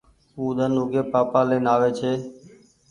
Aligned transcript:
او 0.37 0.43
ۮن 0.57 0.71
اوگي 0.79 1.01
پآپآ 1.11 1.39
لين 1.49 1.65
آوي 1.73 1.89
ڇي۔ 1.97 2.11